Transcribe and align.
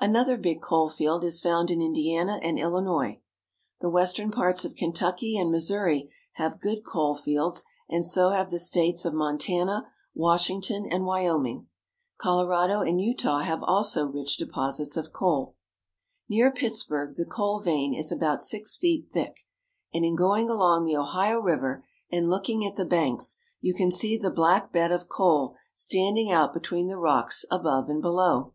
Another 0.00 0.38
big 0.38 0.62
coal 0.62 0.88
field 0.88 1.22
is 1.22 1.42
found 1.42 1.70
in 1.70 1.82
Indiana 1.82 2.40
and 2.42 2.58
Illinois. 2.58 3.20
The 3.82 3.90
western 3.90 4.30
parts 4.30 4.64
of 4.64 4.74
Kentucky 4.74 5.36
and 5.36 5.50
Missouri 5.50 6.10
have 6.36 6.60
good 6.62 6.82
coal 6.82 7.14
fields, 7.14 7.62
and 7.86 8.02
so 8.02 8.30
have 8.30 8.50
the 8.50 8.58
states 8.58 9.04
of 9.04 9.12
Montana, 9.12 9.86
Washing 10.14 10.62
ton, 10.62 10.86
and 10.90 11.04
Wyoming. 11.04 11.66
Colorado 12.16 12.80
and 12.80 13.02
Utah 13.02 13.40
have 13.40 13.62
also 13.62 14.06
rich 14.06 14.38
deposits 14.38 14.96
of 14.96 15.12
coal. 15.12 15.56
IN 16.30 16.40
A 16.40 16.44
MINE. 16.44 16.52
215 16.54 16.64
Near 16.64 16.70
Pittsburg 17.10 17.16
the 17.16 17.30
coal 17.30 17.60
vein 17.60 17.92
is 17.92 18.10
about 18.10 18.42
six 18.42 18.78
feet 18.78 19.08
thick; 19.12 19.40
and 19.92 20.06
in 20.06 20.16
going 20.16 20.48
along 20.48 20.86
the 20.86 20.96
Ohio 20.96 21.38
River, 21.38 21.84
and 22.10 22.30
looking 22.30 22.64
at 22.64 22.76
the 22.76 22.86
banks, 22.86 23.36
you 23.60 23.74
can 23.74 23.90
see 23.90 24.16
the 24.16 24.30
black 24.30 24.72
bed 24.72 24.90
of 24.90 25.10
coal 25.10 25.54
standing 25.74 26.30
out 26.30 26.54
between 26.54 26.88
the 26.88 26.96
rocks 26.96 27.44
above 27.50 27.90
and 27.90 28.00
below. 28.00 28.54